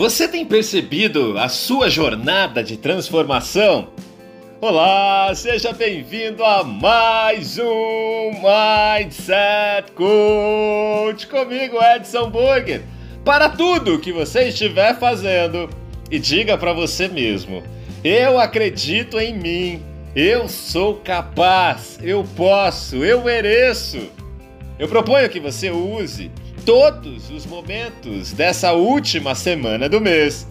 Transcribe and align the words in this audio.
Você 0.00 0.26
tem 0.26 0.46
percebido 0.46 1.36
a 1.36 1.46
sua 1.50 1.90
jornada 1.90 2.64
de 2.64 2.78
transformação? 2.78 3.90
Olá, 4.58 5.30
seja 5.34 5.74
bem-vindo 5.74 6.42
a 6.42 6.64
mais 6.64 7.58
um 7.58 8.30
Mindset 8.32 9.92
Coach 9.92 11.26
comigo, 11.26 11.76
Edson 11.82 12.30
Burger. 12.30 12.80
Para 13.22 13.50
tudo 13.50 13.98
que 13.98 14.10
você 14.10 14.48
estiver 14.48 14.98
fazendo 14.98 15.68
e 16.10 16.18
diga 16.18 16.56
para 16.56 16.72
você 16.72 17.06
mesmo: 17.06 17.62
eu 18.02 18.40
acredito 18.40 19.20
em 19.20 19.36
mim, 19.36 19.82
eu 20.16 20.48
sou 20.48 20.94
capaz, 20.94 21.98
eu 22.02 22.24
posso, 22.38 23.04
eu 23.04 23.22
mereço. 23.22 23.98
Eu 24.78 24.88
proponho 24.88 25.28
que 25.28 25.38
você 25.38 25.70
use 25.70 26.30
todos 26.64 27.30
os 27.30 27.46
momentos 27.46 28.32
dessa 28.32 28.72
última 28.72 29.34
semana 29.34 29.88
do 29.88 30.00
mês 30.00 30.46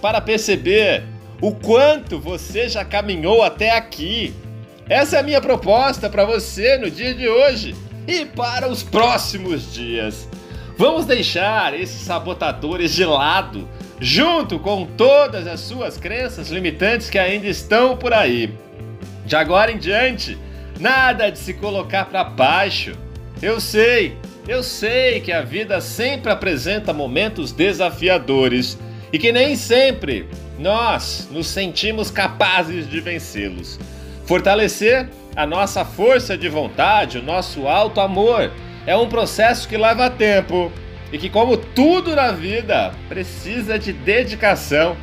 para 0.00 0.20
perceber 0.20 1.04
o 1.40 1.52
quanto 1.52 2.18
você 2.18 2.68
já 2.68 2.84
caminhou 2.84 3.42
até 3.42 3.76
aqui. 3.76 4.34
Essa 4.88 5.16
é 5.16 5.20
a 5.20 5.22
minha 5.22 5.40
proposta 5.40 6.08
para 6.08 6.24
você 6.24 6.78
no 6.78 6.90
dia 6.90 7.14
de 7.14 7.28
hoje 7.28 7.74
e 8.06 8.24
para 8.24 8.68
os 8.68 8.82
próximos 8.82 9.72
dias. 9.72 10.28
Vamos 10.78 11.06
deixar 11.06 11.74
esses 11.74 12.02
sabotadores 12.02 12.94
de 12.94 13.04
lado, 13.04 13.68
junto 13.98 14.58
com 14.58 14.84
todas 14.84 15.46
as 15.46 15.60
suas 15.60 15.96
crenças 15.96 16.50
limitantes 16.50 17.08
que 17.08 17.18
ainda 17.18 17.46
estão 17.46 17.96
por 17.96 18.12
aí. 18.12 18.54
De 19.24 19.34
agora 19.34 19.72
em 19.72 19.78
diante, 19.78 20.38
nada 20.78 21.30
de 21.30 21.38
se 21.38 21.54
colocar 21.54 22.04
para 22.04 22.22
baixo. 22.22 22.92
Eu 23.42 23.58
sei, 23.58 24.16
eu 24.48 24.62
sei 24.62 25.20
que 25.20 25.32
a 25.32 25.42
vida 25.42 25.80
sempre 25.80 26.30
apresenta 26.30 26.92
momentos 26.92 27.50
desafiadores 27.50 28.78
e 29.12 29.18
que 29.18 29.32
nem 29.32 29.56
sempre 29.56 30.28
nós 30.58 31.28
nos 31.30 31.48
sentimos 31.48 32.10
capazes 32.10 32.88
de 32.88 33.00
vencê-los. 33.00 33.78
Fortalecer 34.24 35.08
a 35.34 35.46
nossa 35.46 35.84
força 35.84 36.38
de 36.38 36.48
vontade, 36.48 37.18
o 37.18 37.22
nosso 37.22 37.66
alto 37.66 38.00
amor, 38.00 38.52
é 38.86 38.96
um 38.96 39.08
processo 39.08 39.68
que 39.68 39.76
leva 39.76 40.08
tempo 40.08 40.70
e 41.12 41.18
que, 41.18 41.28
como 41.28 41.56
tudo 41.56 42.14
na 42.14 42.30
vida, 42.30 42.92
precisa 43.08 43.78
de 43.78 43.92
dedicação. 43.92 44.96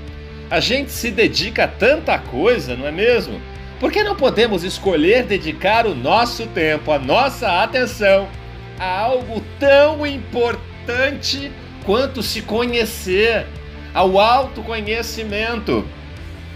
A 0.50 0.60
gente 0.60 0.92
se 0.92 1.12
dedica 1.12 1.66
a 1.66 1.68
tanta 1.68 2.18
coisa, 2.18 2.76
não 2.76 2.88
é 2.88 2.92
mesmo? 2.92 3.42
Por 3.80 3.92
que 3.92 4.04
não 4.04 4.16
podemos 4.16 4.64
escolher 4.64 5.24
dedicar 5.24 5.86
o 5.86 5.94
nosso 5.94 6.48
tempo, 6.48 6.92
a 6.92 7.00
nossa 7.00 7.62
atenção? 7.62 8.28
A 8.84 9.00
algo 9.00 9.42
tão 9.60 10.06
importante 10.06 11.52
quanto 11.86 12.22
se 12.22 12.42
conhecer, 12.42 13.48
ao 13.94 14.20
autoconhecimento. 14.20 15.88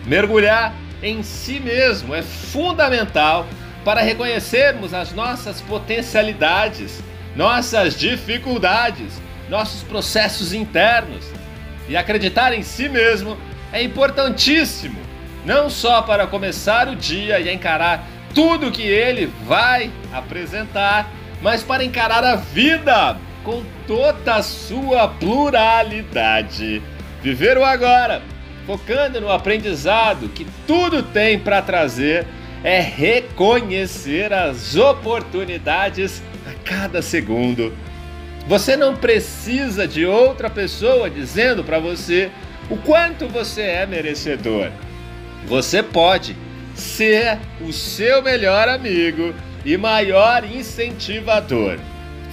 Mergulhar 0.05 0.73
em 1.01 1.21
si 1.23 1.59
mesmo 1.59 2.13
é 2.15 2.21
fundamental 2.21 3.45
para 3.85 4.01
reconhecermos 4.01 4.93
as 4.93 5.13
nossas 5.13 5.61
potencialidades, 5.61 7.01
nossas 7.35 7.95
dificuldades, 7.95 9.21
nossos 9.49 9.83
processos 9.83 10.53
internos. 10.53 11.23
E 11.87 11.95
acreditar 11.95 12.53
em 12.53 12.63
si 12.63 12.89
mesmo 12.89 13.37
é 13.71 13.81
importantíssimo, 13.81 14.99
não 15.45 15.69
só 15.69 16.01
para 16.01 16.27
começar 16.27 16.89
o 16.89 16.95
dia 16.95 17.39
e 17.39 17.53
encarar 17.53 18.05
tudo 18.33 18.71
que 18.71 18.81
ele 18.81 19.31
vai 19.45 19.89
apresentar, 20.11 21.09
mas 21.41 21.63
para 21.63 21.83
encarar 21.83 22.23
a 22.23 22.35
vida 22.35 23.17
com 23.43 23.63
toda 23.85 24.35
a 24.35 24.43
sua 24.43 25.07
pluralidade. 25.07 26.81
Viver 27.21 27.57
o 27.57 27.63
agora, 27.63 28.21
focando 28.65 29.21
no 29.21 29.31
aprendizado 29.31 30.29
que 30.29 30.45
tudo 30.65 31.01
tem 31.01 31.39
para 31.39 31.61
trazer, 31.61 32.27
é 32.63 32.79
reconhecer 32.79 34.33
as 34.33 34.75
oportunidades 34.75 36.21
a 36.45 36.53
cada 36.67 37.01
segundo. 37.01 37.73
Você 38.47 38.75
não 38.75 38.95
precisa 38.95 39.87
de 39.87 40.05
outra 40.05 40.49
pessoa 40.49 41.09
dizendo 41.09 41.63
para 41.63 41.79
você 41.79 42.31
o 42.69 42.77
quanto 42.77 43.27
você 43.27 43.61
é 43.61 43.85
merecedor. 43.85 44.71
Você 45.45 45.81
pode 45.81 46.35
ser 46.75 47.37
o 47.61 47.71
seu 47.71 48.21
melhor 48.21 48.67
amigo 48.67 49.33
e 49.67 49.75
maior 49.75 50.45
incentivador. 50.45 51.77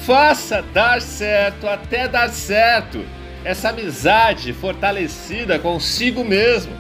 Faça 0.07 0.63
dar 0.73 1.03
certo 1.03 1.67
até 1.69 2.07
dar 2.07 2.29
certo. 2.31 3.05
Essa 3.45 3.71
amizade 3.71 4.53
fortalecida 4.53 5.59
consigo 5.59 6.23
mesmo. 6.23 6.73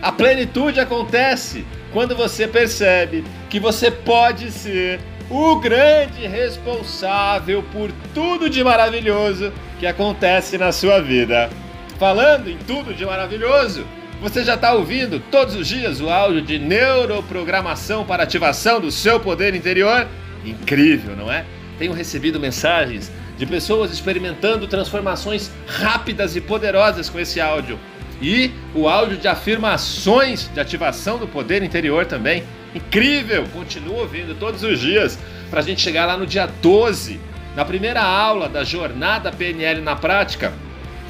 A 0.00 0.12
plenitude 0.12 0.78
acontece 0.78 1.66
quando 1.92 2.14
você 2.14 2.46
percebe 2.46 3.24
que 3.50 3.58
você 3.58 3.90
pode 3.90 4.52
ser 4.52 5.00
o 5.28 5.56
grande 5.56 6.24
responsável 6.24 7.64
por 7.72 7.90
tudo 8.14 8.48
de 8.48 8.62
maravilhoso 8.62 9.52
que 9.80 9.88
acontece 9.88 10.56
na 10.56 10.70
sua 10.70 11.00
vida. 11.00 11.50
Falando 11.98 12.48
em 12.48 12.58
tudo 12.58 12.94
de 12.94 13.04
maravilhoso, 13.04 13.84
você 14.20 14.42
já 14.42 14.54
está 14.54 14.72
ouvindo 14.72 15.20
todos 15.30 15.54
os 15.54 15.68
dias 15.68 16.00
o 16.00 16.08
áudio 16.08 16.40
de 16.40 16.58
neuroprogramação 16.58 18.04
para 18.04 18.22
ativação 18.22 18.80
do 18.80 18.90
seu 18.90 19.20
poder 19.20 19.54
interior? 19.54 20.06
Incrível, 20.44 21.14
não 21.14 21.30
é? 21.30 21.44
Tenho 21.78 21.92
recebido 21.92 22.40
mensagens 22.40 23.12
de 23.36 23.44
pessoas 23.44 23.92
experimentando 23.92 24.66
transformações 24.66 25.50
rápidas 25.66 26.34
e 26.34 26.40
poderosas 26.40 27.10
com 27.10 27.20
esse 27.20 27.40
áudio. 27.40 27.78
E 28.22 28.50
o 28.74 28.88
áudio 28.88 29.18
de 29.18 29.28
afirmações 29.28 30.50
de 30.52 30.58
ativação 30.58 31.18
do 31.18 31.28
poder 31.28 31.62
interior 31.62 32.06
também. 32.06 32.42
Incrível! 32.74 33.44
Continua 33.52 33.98
ouvindo 33.98 34.34
todos 34.34 34.62
os 34.62 34.80
dias 34.80 35.18
para 35.50 35.60
a 35.60 35.62
gente 35.62 35.82
chegar 35.82 36.06
lá 36.06 36.16
no 36.16 36.26
dia 36.26 36.46
12, 36.46 37.20
na 37.54 37.64
primeira 37.64 38.02
aula 38.02 38.48
da 38.48 38.64
jornada 38.64 39.30
PNL 39.30 39.82
na 39.82 39.94
prática 39.94 40.54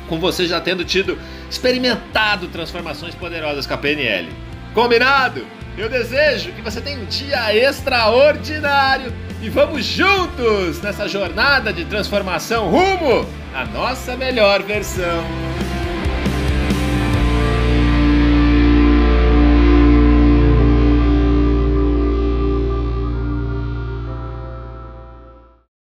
com 0.08 0.18
você 0.18 0.46
já 0.46 0.60
tendo 0.60 0.84
tido 0.84 1.18
experimentado 1.50 2.48
transformações 2.48 3.14
poderosas 3.14 3.66
com 3.66 3.74
a 3.74 3.78
PNL. 3.78 4.28
Combinado? 4.74 5.46
Eu 5.76 5.88
desejo 5.88 6.52
que 6.52 6.62
você 6.62 6.80
tenha 6.80 6.98
um 6.98 7.04
dia 7.04 7.54
extraordinário 7.54 9.12
e 9.42 9.48
vamos 9.50 9.84
juntos 9.84 10.80
nessa 10.80 11.06
jornada 11.06 11.72
de 11.72 11.84
transformação 11.84 12.68
rumo 12.68 13.26
à 13.54 13.64
nossa 13.66 14.16
melhor 14.16 14.62
versão. 14.62 15.55